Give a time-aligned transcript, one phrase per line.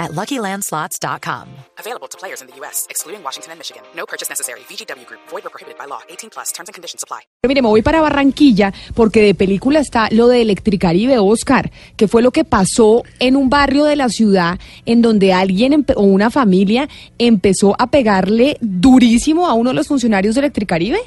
[0.00, 1.46] at LuckyLandSlots.com.
[1.78, 3.82] Available to players in the U.S., excluding Washington and Michigan.
[3.94, 4.60] No purchase necessary.
[4.68, 5.20] VGW Group.
[5.30, 6.00] Void or prohibited by law.
[6.08, 6.52] 18 plus.
[6.52, 7.20] Terms and conditions apply.
[7.42, 12.08] Pero mire, me voy para Barranquilla porque de película está lo de Electricaribe Oscar, que
[12.08, 16.30] fue lo que pasó en un barrio de la ciudad en donde alguien o una
[16.30, 21.00] familia empezó a pegarle durísimo a uno de los funcionarios de Electricaribe.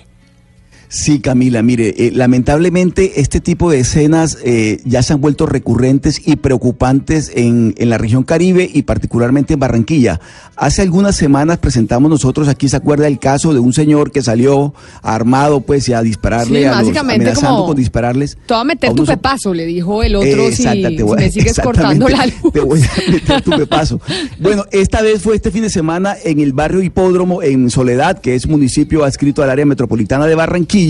[0.96, 6.22] Sí, Camila, mire, eh, lamentablemente este tipo de escenas eh, ya se han vuelto recurrentes
[6.24, 10.22] y preocupantes en, en la región Caribe y particularmente en Barranquilla.
[10.56, 14.76] Hace algunas semanas presentamos nosotros aquí, ¿se acuerda el caso de un señor que salió
[15.02, 18.38] armado pues y a dispararle Sí, a los, amenazando como, con dispararles?
[18.46, 21.18] Te voy a meter a tu pepazo, le dijo el otro, si, Exacta, te voy
[21.18, 22.54] si a- me sigues cortando la luz.
[22.54, 24.00] Te voy a meter tu pepazo.
[24.40, 28.36] Bueno, esta vez fue este fin de semana en el barrio Hipódromo, en Soledad, que
[28.36, 30.83] es municipio adscrito al área metropolitana de Barranquilla.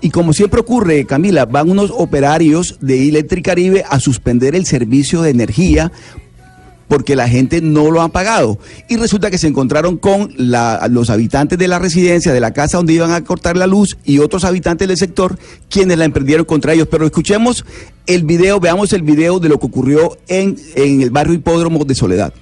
[0.00, 5.30] Y como siempre ocurre, Camila, van unos operarios de Electricaribe a suspender el servicio de
[5.30, 5.92] energía
[6.88, 8.58] porque la gente no lo ha pagado.
[8.88, 12.94] Y resulta que se encontraron con los habitantes de la residencia, de la casa donde
[12.94, 16.88] iban a cortar la luz y otros habitantes del sector quienes la emprendieron contra ellos.
[16.90, 17.64] Pero escuchemos
[18.06, 22.32] el video, veamos el video de lo que ocurrió en el barrio Hipódromo de Soledad.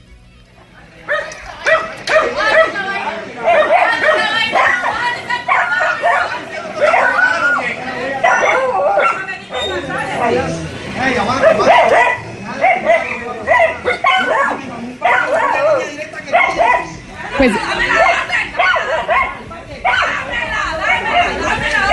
[17.36, 17.52] Pues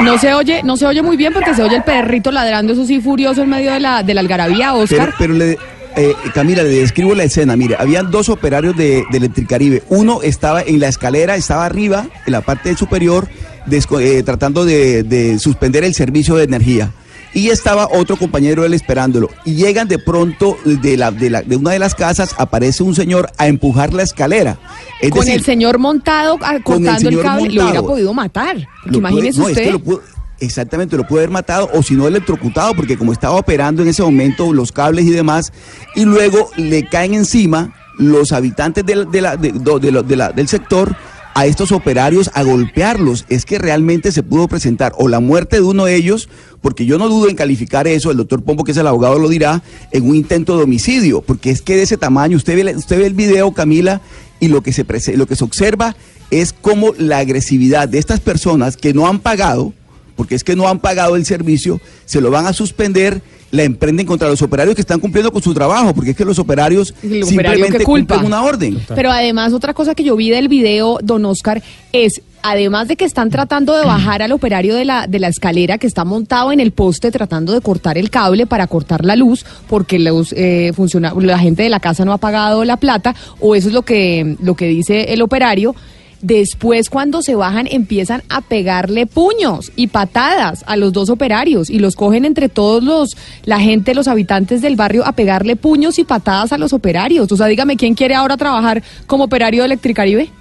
[0.02, 2.86] no se oye, no se oye muy bien porque se oye el perrito ladrando, eso
[2.86, 5.14] sí, furioso en medio de la, de la algarabía, Oscar.
[5.18, 5.58] pero le,
[5.96, 7.56] eh, Camila, le describo la escena.
[7.56, 9.84] Mire, habían dos operarios de, de Electricaribe.
[9.90, 13.30] Uno estaba en la escalera, estaba arriba, en la parte superior,
[13.70, 16.92] eh, tratando de, de suspender el servicio de energía.
[17.36, 19.30] Y estaba otro compañero él esperándolo.
[19.44, 22.94] Y llegan de pronto de, la, de, la- de una de las casas, aparece un
[22.96, 24.58] señor a empujar la escalera.
[25.02, 27.88] Es con decir, el señor montado ah, el cortando el, cable, lo hubiera montado.
[27.88, 28.58] podido matar.
[28.92, 29.64] Imagínese es usted.
[29.64, 30.02] que lo pudo-
[30.40, 34.04] exactamente, lo puede haber matado o si no electrocutado, porque como estaba operando en ese
[34.04, 35.52] momento los cables y demás,
[35.96, 40.16] y luego le caen encima los habitantes del, de la- de- do- de lo- de
[40.16, 40.96] la- del sector
[41.34, 43.26] a estos operarios a golpearlos.
[43.30, 46.30] Es que realmente se pudo presentar o la muerte de uno de ellos,
[46.62, 49.30] porque yo no dudo en calificar eso, el doctor Pombo, que es el abogado, lo
[49.30, 49.62] dirá,
[49.92, 53.08] en un intento de homicidio, porque es que de ese tamaño, usted ve, usted ve
[53.08, 54.02] el video, Camila,
[54.40, 54.86] y lo que se,
[55.16, 55.96] lo que se observa
[56.32, 59.74] es como la agresividad de estas personas que no han pagado,
[60.16, 63.22] porque es que no han pagado el servicio, se lo van a suspender,
[63.54, 66.40] la emprenden contra los operarios que están cumpliendo con su trabajo, porque es que los
[66.40, 68.82] operarios El simplemente cumplen una orden.
[68.96, 73.06] Pero además, otra cosa que yo vi del video, don Oscar, es, además de que
[73.06, 76.60] están tratando de bajar al operario de la, de la escalera que está montado en
[76.60, 81.14] el poste tratando de cortar el cable para cortar la luz, porque los, eh, funciona,
[81.16, 84.36] la gente de la casa no ha pagado la plata, o eso es lo que,
[84.42, 85.76] lo que dice el operario.
[86.24, 91.80] Después, cuando se bajan, empiezan a pegarle puños y patadas a los dos operarios y
[91.80, 96.06] los cogen entre todos los, la gente, los habitantes del barrio, a pegarle puños y
[96.06, 97.30] patadas a los operarios.
[97.30, 100.32] O sea, dígame, ¿quién quiere ahora trabajar como operario de Electricaribe?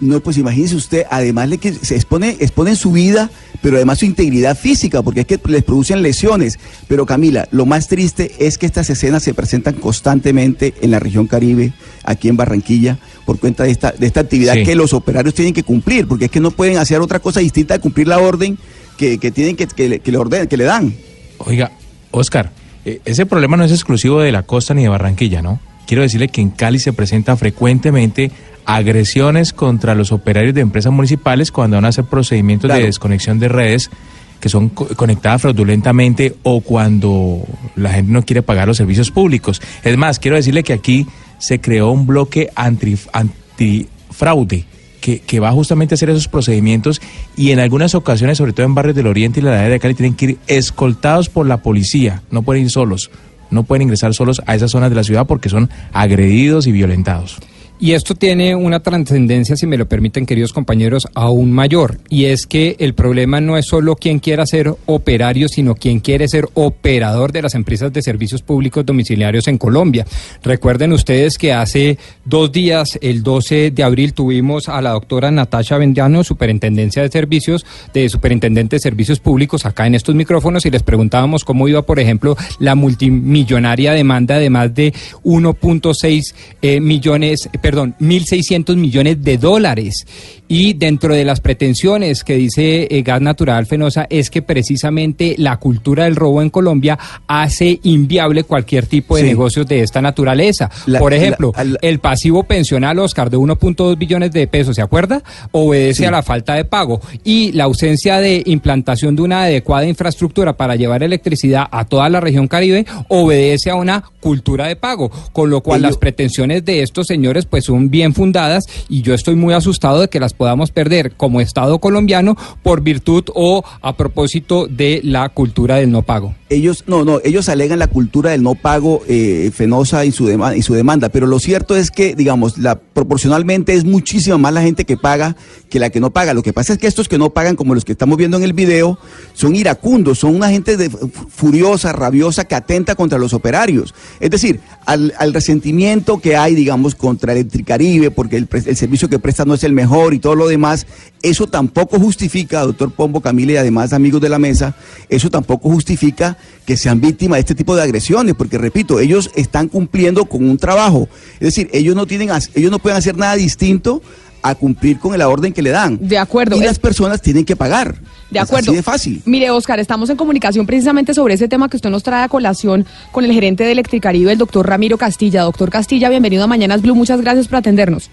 [0.00, 3.30] No, pues imagínese usted, además de que se expone, exponen su vida,
[3.60, 6.58] pero además su integridad física, porque es que les producen lesiones.
[6.88, 11.26] Pero Camila, lo más triste es que estas escenas se presentan constantemente en la región
[11.26, 11.74] Caribe,
[12.04, 14.62] aquí en Barranquilla, por cuenta de esta, de esta actividad Sí.
[14.64, 17.74] que los operarios tienen que cumplir, porque es que no pueden hacer otra cosa distinta
[17.74, 18.56] de cumplir la orden
[18.96, 20.94] que, que tienen que, que, le- que le orden, que le dan.
[21.38, 21.72] Oiga,
[22.10, 22.52] Oscar,
[22.86, 25.60] eh, ese problema no es exclusivo de la costa ni de Barranquilla, ¿no?
[25.86, 28.30] Quiero decirle que en Cali se presentan frecuentemente
[28.64, 32.80] agresiones contra los operarios de empresas municipales cuando van a hacer procedimientos Claro.
[32.80, 33.90] de desconexión de redes
[34.38, 37.42] que son co- conectadas fraudulentamente o cuando
[37.76, 39.60] la gente no quiere pagar los servicios públicos.
[39.84, 41.06] Es más, quiero decirle que aquí
[41.38, 44.64] se creó un bloque anti, antifraude
[45.00, 47.00] que, que va justamente a hacer esos procedimientos
[47.36, 49.94] y en algunas ocasiones, sobre todo en barrios del Oriente y la área de Cali,
[49.94, 53.10] tienen que ir escoltados por la policía, no pueden ir solos,
[53.50, 57.38] no pueden ingresar solos a esas zonas de la ciudad porque son agredidos y violentados.
[57.82, 61.98] Y esto tiene una trascendencia, si me lo permiten, queridos compañeros, aún mayor.
[62.10, 66.28] Y es que el problema no es solo quien quiera ser operario, sino quien quiere
[66.28, 70.04] ser operador de las empresas de servicios públicos domiciliarios en Colombia.
[70.42, 71.96] Recuerden ustedes que hace
[72.26, 77.64] dos días, el 12 de abril, tuvimos a la doctora Natasha Vendiano, superintendencia de servicios,
[77.94, 81.98] de superintendente de servicios públicos, acá en estos micrófonos, y les preguntábamos cómo iba, por
[81.98, 84.92] ejemplo, la multimillonaria demanda de más de
[85.24, 90.04] 1.6 eh, millones, perdón, 1.600 millones de dólares.
[90.52, 95.58] Y dentro de las pretensiones que dice eh, Gas Natural Fenosa es que precisamente la
[95.58, 96.98] cultura del robo en Colombia
[97.28, 99.28] hace inviable cualquier tipo de Sí.
[99.28, 100.68] negocios de esta naturaleza.
[100.86, 105.22] La- Por ejemplo, la- el pasivo pensional, Oscar, de 1.2 billones de pesos, ¿se acuerda?
[105.52, 106.04] Obedece Sí.
[106.06, 107.00] a la falta de pago.
[107.22, 112.18] Y la ausencia de implantación de una adecuada infraestructura para llevar electricidad a toda la
[112.18, 115.12] región Caribe obedece a una cultura de pago.
[115.32, 119.14] Con lo cual Ello- las pretensiones de estos señores pues son bien fundadas y yo
[119.14, 123.94] estoy muy asustado de que las podamos perder como Estado colombiano por virtud o a
[123.94, 126.34] propósito de la cultura del no pago.
[126.48, 130.56] ellos no no ellos alegan la cultura del no pago eh, fenosa y su demanda
[130.56, 134.62] y su demanda pero lo cierto es que digamos la proporcionalmente es muchísima más la
[134.62, 135.36] gente que paga
[135.68, 137.74] que la que no paga lo que pasa es que estos que no pagan como
[137.74, 138.98] los que estamos viendo en el video
[139.34, 144.60] son iracundos son una gente de- furiosa rabiosa que atenta contra los operarios es decir
[144.90, 149.54] al, al resentimiento que hay digamos contra Electricaribe porque el, el servicio que presta no
[149.54, 150.86] es el mejor y todo lo demás
[151.22, 154.74] eso tampoco justifica doctor Pombo Camila y además amigos de la mesa
[155.08, 156.36] eso tampoco justifica
[156.70, 160.56] que sean víctimas de este tipo de agresiones, porque repito, ellos están cumpliendo con un
[160.56, 161.08] trabajo.
[161.34, 164.02] Es decir, ellos no tienen, ellos no pueden hacer nada distinto
[164.42, 165.98] a cumplir con la orden que le dan.
[166.00, 166.56] De acuerdo.
[166.56, 167.94] Y Es- las personas tienen que pagar.
[168.30, 168.70] De Es acuerdo.
[168.70, 169.22] así de fácil.
[169.24, 172.86] Mire, Oscar, estamos en comunicación precisamente sobre ese tema que usted nos trae a colación
[173.12, 175.42] con el gerente de Electricaribe, el doctor Ramiro Castilla.
[175.42, 176.94] Doctor Castilla, bienvenido a Mañanas Blue.
[176.94, 178.10] Muchas gracias por atendernos.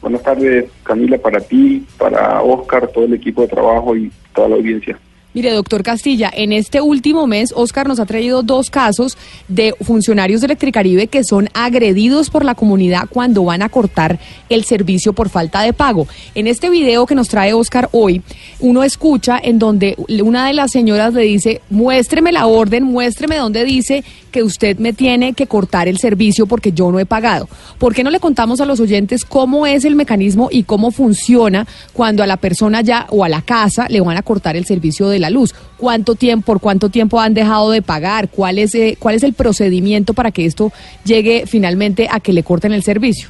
[0.00, 4.56] Buenas tardes, Camila, para ti, para Oscar, todo el equipo de trabajo y toda la
[4.56, 4.98] audiencia.
[5.34, 9.16] Mire, doctor Castilla, en este último mes, Oscar nos ha traído dos casos
[9.48, 14.18] de funcionarios de Electricaribe que son agredidos por la comunidad cuando van a cortar
[14.50, 16.06] el servicio por falta de pago.
[16.34, 18.20] En este video que nos trae Oscar hoy,
[18.60, 23.64] uno escucha en donde una de las señoras le dice, muéstreme la orden, muéstreme dónde
[23.64, 27.48] dice que usted me tiene que cortar el servicio porque yo no he pagado.
[27.78, 31.66] ¿Por qué no le contamos a los oyentes cómo es el mecanismo y cómo funciona
[31.92, 35.08] cuando a la persona ya o a la casa le van a cortar el servicio
[35.08, 35.54] de la luz?
[35.76, 38.28] ¿Cuánto tiempo, por cuánto tiempo han dejado de pagar?
[38.28, 40.72] ¿Cuál es, eh, cuál es el procedimiento para que esto
[41.04, 43.28] llegue finalmente a que le corten el servicio?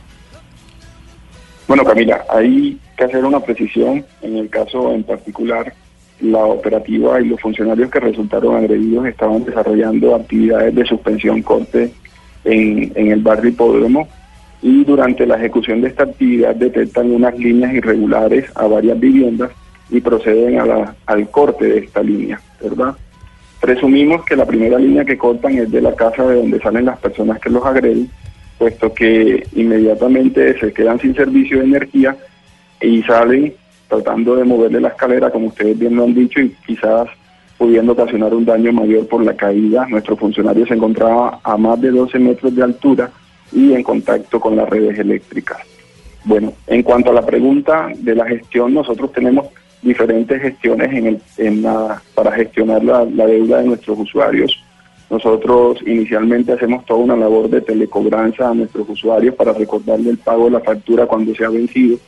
[1.67, 4.05] Bueno, Camila, hay que hacer una precisión.
[4.23, 5.73] En el caso en particular,
[6.23, 11.93] la operativa y los funcionarios que resultaron agredidos estaban desarrollando actividades de suspensión corte
[12.45, 14.09] en, el barrio Hipódromo
[14.63, 19.51] y durante la ejecución de esta actividad detectan unas líneas irregulares a varias viviendas
[19.91, 22.95] y proceden a la- al corte de esta línea, ¿verdad?
[23.61, 26.99] Presumimos que la primera línea que cortan es de la casa de donde salen las
[26.99, 28.09] personas que los agreden,
[28.59, 32.17] puesto que inmediatamente se quedan sin servicio de energía
[32.81, 33.55] y salen
[33.97, 37.09] tratando de moverle la escalera, como ustedes bien lo han dicho, y quizás
[37.59, 39.87] pudiendo ocasionar un daño mayor por la caída.
[39.89, 43.11] Nuestro funcionario se encontraba a más de 12 metros de altura
[43.53, 45.59] y en contacto con las redes eléctricas.
[46.25, 49.47] Bueno, en cuanto a la pregunta de la gestión, nosotros tenemos
[49.83, 54.59] diferentes gestiones en el, en la- para gestionar la, la deuda de nuestros usuarios.
[55.11, 60.47] Nosotros inicialmente hacemos toda una labor de telecobranza a nuestros usuarios para recordarle el pago
[60.47, 61.99] de la factura cuando se ha vencido.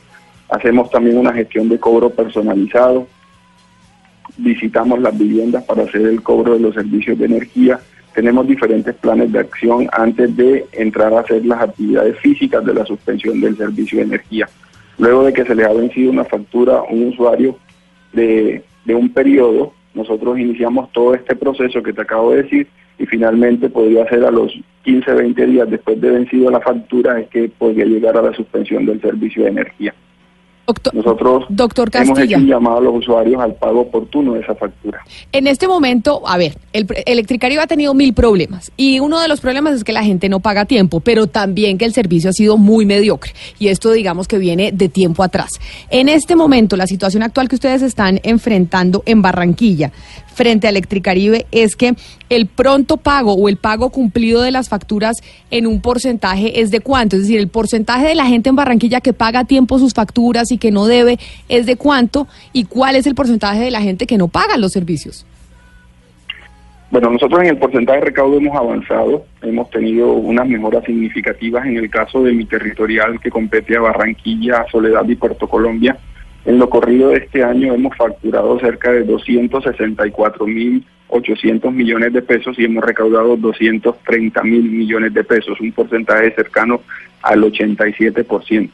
[0.49, 3.07] Hacemos también una gestión de cobro personalizado.
[4.37, 7.81] Visitamos las viviendas para hacer el cobro de los servicios de energía.
[8.15, 12.85] Tenemos diferentes planes de acción antes de entrar a hacer las actividades físicas de la
[12.85, 14.49] suspensión del servicio de energía.
[14.99, 17.59] Luego de que se le ha vencido una factura a un usuario
[18.13, 23.69] de, un periodo, nosotros iniciamos todo este proceso que te acabo de decir y finalmente
[23.69, 24.53] podría ser a los
[24.85, 28.87] 15, 20 días después de vencido la factura es que podría llegar a la suspensión
[28.87, 29.95] del servicio de energía.
[30.67, 34.55] Doctor, Nosotros Doctor hemos hecho un llamado a los usuarios al pago oportuno de esa
[34.55, 35.05] factura.
[35.31, 39.41] En este momento, a ver, el Electricaribe ha tenido mil problemas y uno de los
[39.41, 42.33] problemas es que la gente no paga a tiempo, pero también que el servicio ha
[42.33, 45.61] sido muy mediocre y esto digamos que viene de tiempo atrás.
[45.91, 49.93] En este momento, la situación actual que ustedes están enfrentando en Barranquilla
[50.35, 51.95] frente a Electricaribe es que
[52.29, 55.17] el pronto pago o el pago cumplido de las facturas
[55.51, 59.01] en un porcentaje es de cuánto, es decir, el porcentaje de la gente en Barranquilla
[59.01, 62.97] que paga a tiempo sus facturas y que no debe es de cuánto y cuál
[62.97, 65.27] es el porcentaje de la gente que no paga los servicios.
[66.91, 71.77] Bueno, nosotros en el porcentaje de recaudo hemos avanzado, hemos tenido unas mejoras significativas en
[71.77, 75.99] el caso de mi territorial que compete a Barranquilla, Soledad y Puerto Colombia.
[76.45, 82.65] En lo corrido de este año hemos facturado cerca de 264.800 millones de pesos y
[82.65, 86.83] hemos recaudado 230 mil millones de pesos, un porcentaje cercano
[87.23, 88.69] al 87%.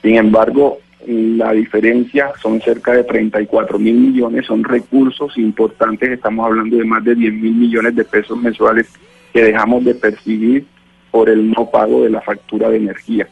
[0.00, 6.78] Sin embargo, la diferencia son cerca de 34 mil millones, son recursos importantes, estamos hablando
[6.78, 8.88] de más de 10 mil millones de pesos mensuales
[9.32, 10.64] que dejamos de percibir
[11.10, 13.28] por el no pago de la factura de energía.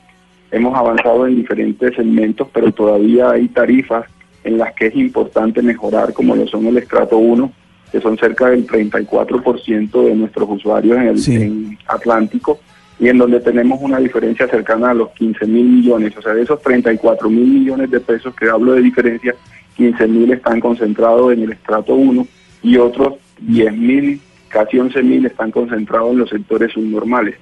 [0.50, 4.07] Hemos avanzado en diferentes segmentos, pero todavía hay tarifas
[4.45, 7.52] en las que es importante mejorar, como lo son el estrato 1,
[7.93, 12.61] que son cerca del 34% de nuestros usuarios en el en Atlántico,
[13.00, 16.43] y en donde tenemos una diferencia cercana a los 15 mil millones, o sea, de
[16.43, 19.35] esos 34 mil millones de pesos que hablo de diferencia,
[19.76, 22.26] 15 mil están concentrados en el estrato 1
[22.62, 27.37] y otros 10 mil, casi 11 mil están concentrados en los sectores subnormales.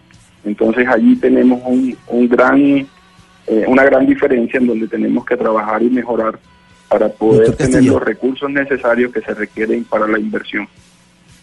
[0.44, 2.86] Entonces allí tenemos un, un gran,
[3.46, 6.38] eh, una gran diferencia en donde tenemos que trabajar y mejorar
[6.88, 10.68] para poder tener los recursos necesarios que se requieren para la inversión.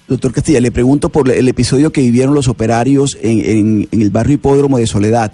[0.07, 4.77] Doctor Castilla, le pregunto por el episodio que vivieron los operarios en, el barrio Hipódromo
[4.77, 5.31] de Soledad.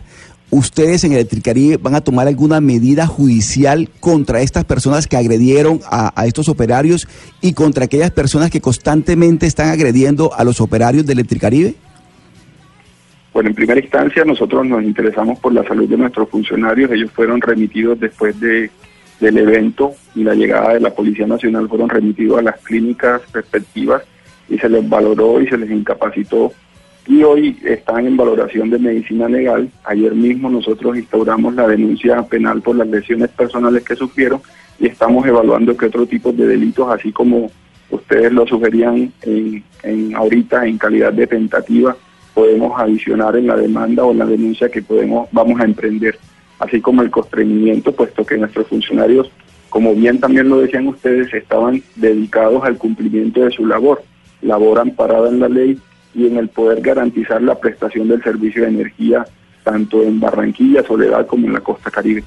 [0.51, 6.25] ¿Ustedes en Electricaribe van a tomar alguna medida judicial contra estas personas que agredieron a,
[6.25, 7.07] estos operarios
[7.41, 11.75] y contra aquellas personas que constantemente están agrediendo a los operarios de Electricaribe?
[13.39, 16.91] Bueno, en primera instancia nosotros nos interesamos por la salud de nuestros funcionarios.
[16.91, 18.69] Ellos fueron remitidos después de,
[19.21, 24.03] del evento y la llegada de la Policía Nacional, fueron remitidos a las clínicas respectivas
[24.49, 26.51] y se les valoró y se les incapacitó
[27.07, 29.69] y hoy están en valoración de medicina legal.
[29.85, 34.41] Ayer mismo nosotros instauramos la denuncia penal por las lesiones personales que sufrieron
[34.81, 37.49] y estamos evaluando qué otro tipo de delitos, así como
[37.89, 41.95] ustedes lo sugerían en ahorita en calidad de tentativa,
[42.39, 46.17] podemos adicionar en la demanda o en la denuncia que podemos vamos a emprender,
[46.59, 49.29] así como el constreñimiento, puesto que nuestros funcionarios,
[49.67, 54.03] como bien también lo decían ustedes, estaban dedicados al cumplimiento de su labor
[54.41, 55.77] laboran parada en la ley
[56.15, 59.25] y en el poder garantizar la prestación del servicio de energía
[59.65, 62.23] tanto en Barranquilla, Soledad como en la costa caribe.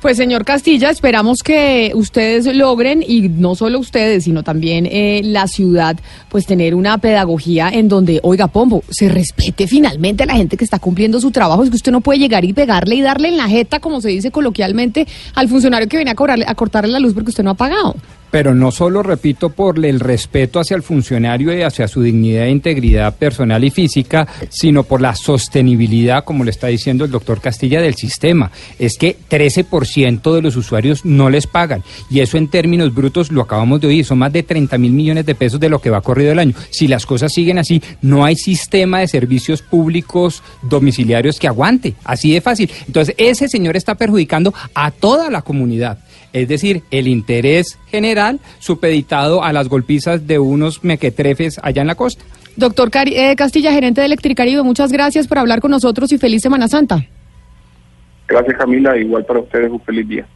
[0.00, 5.46] Pues señor Castilla, esperamos que ustedes logren, y no solo ustedes, sino también eh, la
[5.46, 5.94] ciudad,
[6.30, 10.64] pues tener una pedagogía en donde, oiga, Pombo, se respete finalmente a la gente que
[10.64, 11.62] está cumpliendo su trabajo.
[11.64, 14.08] Es que usted no puede llegar y pegarle y darle en la jeta, como se
[14.08, 17.50] dice coloquialmente, al funcionario que viene a, cobrarle, a cortarle la luz porque usted no
[17.50, 17.94] ha pagado
[18.30, 22.50] pero no solo, repito, por el respeto hacia el funcionario y hacia su dignidad e
[22.50, 27.80] integridad personal y física, sino por la sostenibilidad, como le está diciendo el doctor Castilla,
[27.80, 28.50] del sistema.
[28.78, 31.82] Es que 13% de los usuarios no les pagan.
[32.10, 35.26] Y eso en términos brutos lo acabamos de oír, son más de 30 mil millones
[35.26, 36.54] de pesos de lo que va corrido el año.
[36.70, 41.94] Si las cosas siguen así, no hay sistema de servicios públicos domiciliarios que aguante.
[42.04, 42.70] Así de fácil.
[42.86, 45.98] Entonces, ese señor está perjudicando a toda la comunidad
[46.32, 51.94] es decir, el interés general supeditado a las golpizas de unos mequetrefes allá en la
[51.94, 52.24] costa.
[52.56, 56.68] Doctor eh, Castilla, gerente de Electricaribe, muchas gracias por hablar con nosotros y feliz Semana
[56.68, 57.06] Santa.
[58.28, 60.26] Gracias Camila, igual para ustedes un feliz día.